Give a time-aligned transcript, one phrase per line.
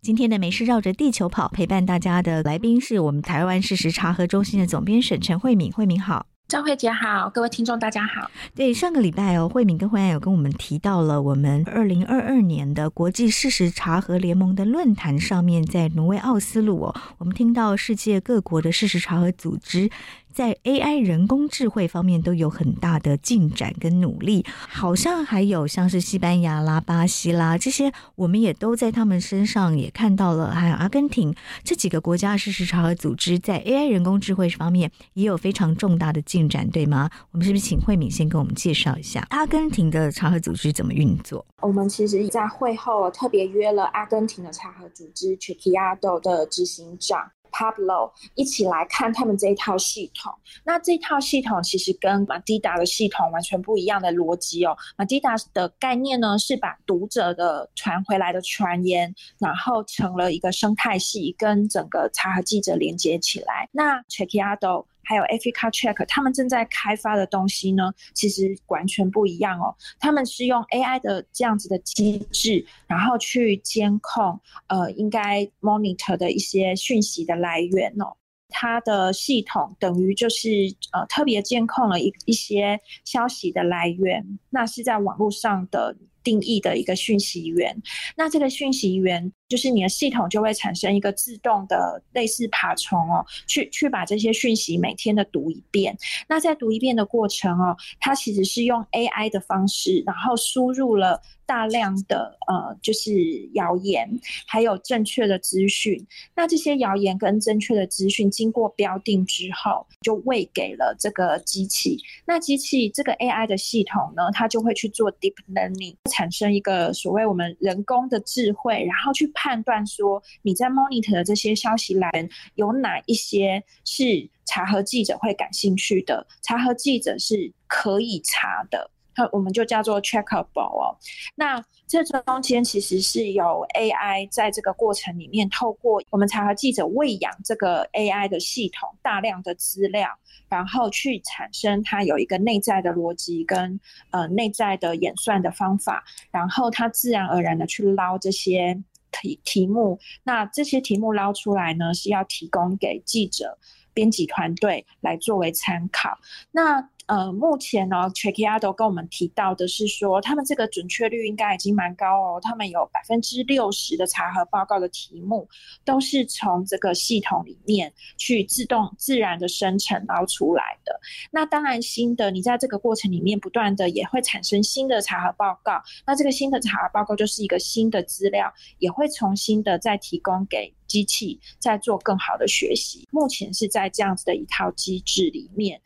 [0.00, 5.72] 今天的没事绕着地球跑，陪伴大家的来宾是我们台湾事实查核中心的总编审陈慧敏。
[5.72, 6.26] 慧敏好。
[6.46, 8.30] 张慧姐好，各位听众大家好。
[8.54, 19.90] 对，上个礼拜哦，慧敏跟慧安有跟我们提到了我们二零二二年的国际事实查核联盟的论坛上面，在挪威奥斯陆哦，我们听到世界各国的事实查核组织。
[20.32, 31.34] 在 AI 人工智慧方面都有很大的进展跟努力，好像还有像是西班牙啦、巴西啦这些，我们也都在他们身上也看到了，还有阿根廷
[31.64, 37.10] 这几个国家事实查核组织在 AI 人工智慧方面也有非常重大的进展，对吗？
[37.32, 41.44] 我们是不是请慧敏先跟我们介绍一下阿根廷的查核组织怎么运作？
[41.62, 47.30] 我们其实，在会后特别约了阿根廷的查核组织 Chequeado 的执行长。
[47.52, 50.32] Pablo 一起来看他们这一套系统。
[50.64, 54.76] 那这套系统其实跟马蒂达的系统完全不一样的逻辑哦。
[54.96, 63.68] 马蒂达的概念呢，是把读者的传回来的传言，然后成了一个生态系，跟整个查和记者连接起来。
[63.72, 69.74] 那 Checkado 还有 Africa Check，他们正在开发的东西呢，其实完全不一样哦。
[69.98, 78.14] 他们是用 AI 的这样子的机制，然后去监控呃应该 monitor 的一些讯息的来源哦。
[78.50, 80.50] 它的系统等于就是
[80.92, 85.96] 呃特别监控了一一些消息的来源，那是在网络上的。
[86.24, 87.80] 定义的一个讯息源，
[88.14, 95.96] 那这个讯息源就是你的系统就会产生一个自动的类似爬虫哦，去去把这些讯息每天的读一遍。
[96.28, 101.20] 那在读一遍的过程哦，它其实是用 AI 的方式，然后输入了。
[101.48, 103.10] 大量的呃，就是
[103.54, 104.06] 谣言，
[104.46, 105.98] 还有正确的资讯。
[106.36, 111.96] 那这些谣言跟正确的资讯经过标定之后，就喂给了这个机器。
[112.26, 128.90] 那机器这个 AI 的系统呢，它就会去做 deep learning，产生一个所谓我们人工的智慧，然后去判断说你在 monitor 的这些消息来源有哪一些是查核记者会感兴趣的，查核记者是可以查的。
[129.32, 130.96] 我们就叫做 checkable 哦。
[131.34, 140.08] 那这中间其实是有 AI 在这个过程里面，透过我们查核记者喂养这个 AI 的系统大量的资料，
[140.48, 143.80] 然后去产生它有一个内在的逻辑跟
[144.12, 148.80] 呃内在的演算的方法，然后它自然而然的去捞这些
[149.10, 149.98] 题题目。
[150.24, 153.58] 那这些题目捞出来呢，是要提供给记者
[153.92, 156.18] 编辑团队来作为参考。
[156.50, 162.38] 那呃，目前呢，Chequeado 跟我们提到的是说，他们这个准确率应该已经蛮高哦。
[162.42, 165.48] 他们有百分之六十的查核报告的题目
[165.86, 171.00] 都是从这个系统里面去自动自然的生成捞出来的。
[171.30, 175.82] 那当然，新的你在这个过程里面不断的也会产生新的查核报告。
[176.06, 183.08] 那这个新的查核报告就是一个新的资料，也会重新的再提供给机器，再做更好的学习。
[183.10, 185.80] 目前是在这样子的一套机制里面。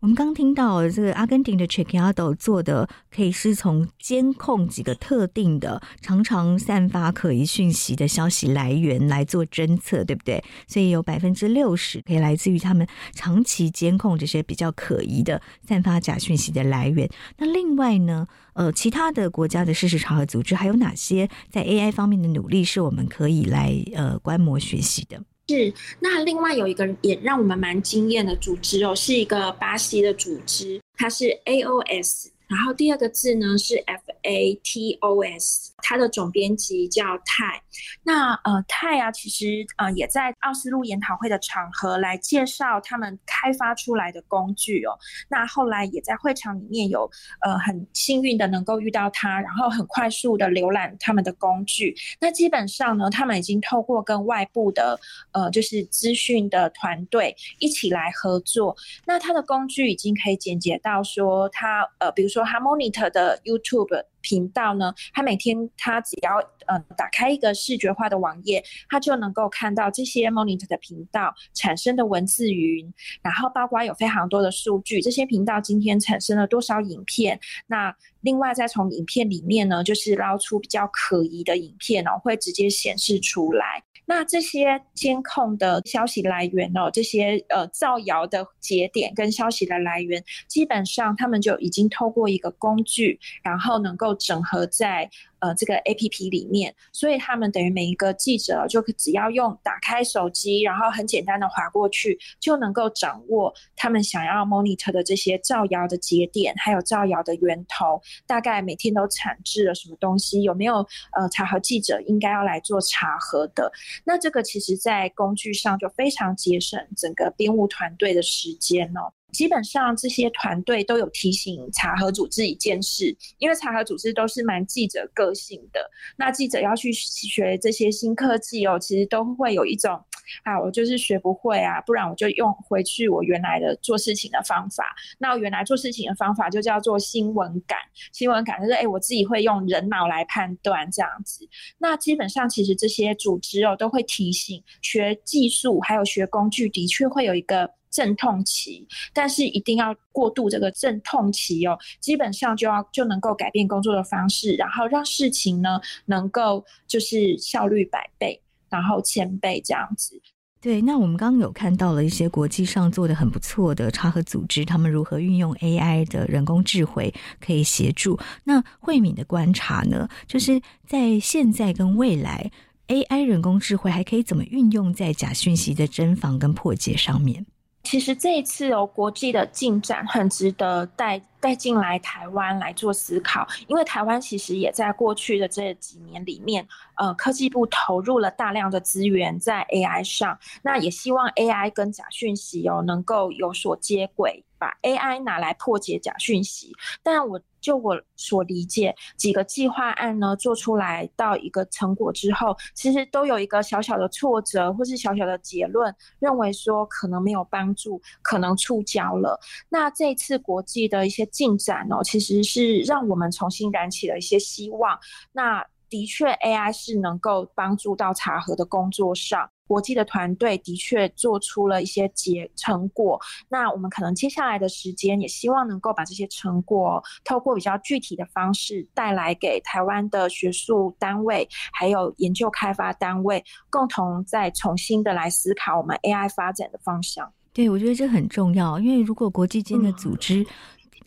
[0.00, 10.42] 我们刚听到这个阿根廷的 Chequeado 做的，可以是从监控几个特定的、常常散发可疑讯息的消息来源来做侦测，对不对？
[10.68, 17.10] 所以有百分之六十可以来自于他们长期监控这些比较可疑的散发假讯息的来源。
[17.36, 25.20] 那另外呢，呃，其他的国家的事实查核组织还有哪些在 AI 方面的努力是我们可以来呃观摩学习的？
[25.48, 32.26] 是，那另外有一个也让我们蛮惊艳的组织哦，是一个巴西的组织，它是 AOS。
[32.48, 37.62] 然后第二个字呢是 F A T O S，它的总编辑叫泰。
[38.02, 44.98] 那呃泰啊，其实呃也在奥斯陆研讨会的场合来介绍他们开发出来的工具哦。
[45.28, 47.08] 那后来也在会场里面有
[47.42, 51.94] 呃很幸运的能够遇到他，然后很快速的浏览他们的工具。
[52.18, 54.98] 那基本上呢，他们已经透过跟外部的
[55.32, 58.74] 呃就是资讯的团队一起来合作。
[59.04, 62.37] 那他的工具已经可以简洁到说他呃比如说。
[62.38, 66.36] 说他 monitor 的 YouTube 频道呢，他每天他只要
[66.66, 72.92] 呃打开一个视觉化的网页，他就能够看到这些 monitor 的频道产生的文字云，
[73.22, 77.94] 然后包括有非常多的数据，这些频道今天产生了多少影片，那。
[78.22, 83.80] 另外，再从影片里面呢，就是捞出比较可疑的影片哦，会直接显示出来。
[84.08, 95.10] 那这些监控的消息来源哦，这些呃造谣的节点跟消息的来源，基本上他们就已经透过一个工具，然后能够整合在。
[95.40, 110.76] 呃，这个 APP 里面，所以他们等于每一个记者就只要用打开手机，然后很简单的划过去，就能够掌握他们想要 monitor 的这些造谣的节点，还有造谣的源头，大概每天都产制了什么东西，有没有
[111.12, 113.70] 呃查核记者应该要来做查核的？
[114.04, 119.12] 那这个其实在工具上就非常节省整个编务团队的时间哦。
[119.32, 125.90] 基本上这些团队都有提醒查核组织一件事，因为查核组织都是蛮记者个性的。
[126.16, 130.02] 那记者要去学这些新科技哦，其实都会有一种
[130.44, 134.96] 啊，我就是学不会啊，不然我就用回去我原来的做事情的方法。
[135.18, 137.78] 那原来做事情的方法就叫做新闻感，
[138.12, 141.46] 新闻感就是哎，我自己会用人脑来判断这样子。
[141.78, 147.77] 那基本上其实这些组织哦都会提醒，学技术还有学工具的确会有一个。
[147.90, 160.20] 阵痛期，但是一定要过渡这个阵痛期哦，基本上就要就能够改变工作的方式，然后让事情呢能够就是效率百倍，然后千倍这样子。
[160.60, 168.18] 对，那我们刚刚有看到了一些国际上做得很不错的差核组织，他们如何运用 AI 的人工智慧可以协助。
[168.42, 172.50] 那慧敏的观察呢，就是在现在跟未来
[172.88, 177.46] ，AI 人工智慧还可以怎么运用在假讯息的侦防跟破解上面？
[177.88, 194.44] 其实这一次哦，国际的进展很值得带带进来台湾来做思考，因为台湾其实也在过去的这几年里面，呃，科技部投入了大量的资源在 AI 上，那也希望 AI 跟假讯息哦能够有所接轨。
[194.58, 196.72] 把 AI 拿来破解假讯息，
[197.02, 209.38] 但我就我所理解，几个计划案呢做出来到一个成果之后，其实都有一个小小的挫折，或是小小的结论，认为说可能没有帮助，可能触礁了。
[209.68, 214.98] 那这次国际的一些进展哦，其实是让我们重新燃起了一些希望。
[215.32, 219.48] 那的确，AI 是能够帮助到查核的工作上。
[219.66, 223.20] 国际的团队的确做出了一些结成果，
[223.50, 237.30] 那我们可能接下来的时间也希望能够把这些成果透过比较具体的方式带来给台湾的学术单位，还有研究开发单位，共同再重新的来思考我们 AI 发展的方向。
[237.52, 240.46] 对，我觉得这很重要，因为如果国际间的组织，嗯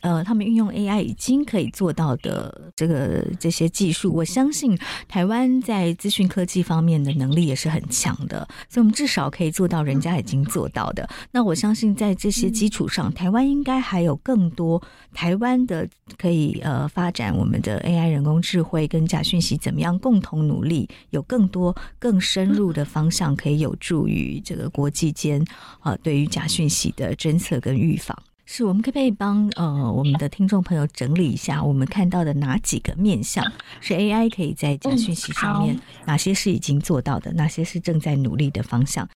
[0.01, 4.77] 呃，他们运用 AI 已经可以做到的这个这些技术，我相信
[5.07, 11.07] 台湾在资讯科技方面的能力也是很强的，所以我们至少可以做到人家已经做到的。
[11.31, 14.81] 那我相信在这些基础上，台湾应该还有更多
[15.13, 15.88] 台湾的
[16.18, 25.42] 可以呃发展我们的 AI 人工智慧跟假讯息怎么样共同努力，有更多更深入的方向可以有助于这个国际间
[25.80, 28.18] 啊、呃、对于假讯息的侦测跟预防。
[28.53, 33.50] 是，我们可不可以帮呃我们的听众朋友整理一下，我们看到的哪几个面向
[33.80, 39.07] 是 AI 可以在假讯息上面，哪些是已经做到的，哪些是正在努力的方向？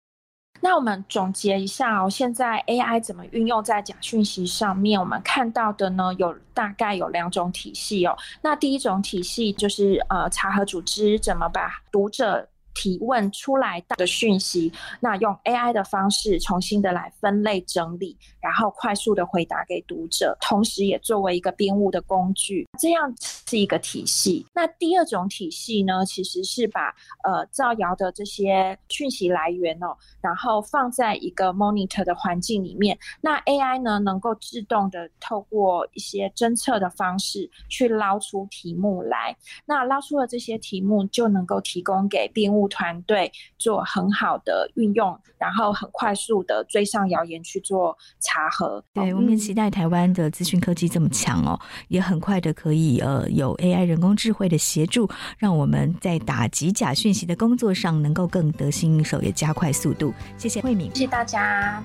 [0.61, 4.97] 那我们总结一下哦，现在 AI 怎么运用在假讯息上面？
[4.97, 8.17] 我们看到的呢，有大概有两种体系哦。
[8.41, 23.11] 那第一种体系就是呃查核组织怎么把读者提问出来的讯息，那用 AI 的方式重新的来分类整理，然后快速的回答给读者，同时也作为一个编务的工具，这样
[23.47, 24.45] 是一个体系。
[24.53, 39.35] 那第二种体系呢，其实是把呃造谣的这些讯息来源哦，然后放在一个 monitor 的环境里面，那 AI 呢能够自动的透过一些侦测的方式去捞出题目来，
[39.65, 42.65] 那捞出了这些题目就能够提供给编务。
[42.75, 48.83] 团队做很好的运用，然后很快速的追上谣言去做查核。
[48.91, 60.13] 对，我们期待台湾的资讯科技这么强哦，也很快的可以呃有 AI 人工智慧的协助，让我们在打击假讯息的工作上能够更得心应手，也加快速度。
[60.37, 61.83] 谢谢慧敏，谢谢大家，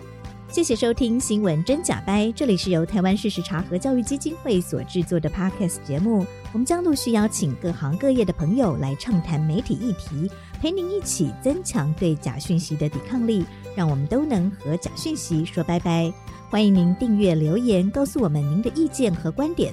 [0.49, 10.31] 谢谢收听新闻真假掰，这里是由台湾事实查核教育基金会所制作的 Podcast 节目，我们将陆续邀请各行各业的朋友来畅谈媒体议题。
[10.61, 16.13] 陪您一起增强对假讯息的抵抗力，让我们都能和假讯息说拜拜。
[16.51, 19.73] 欢迎您订阅留言，告诉我们您的意见和观点。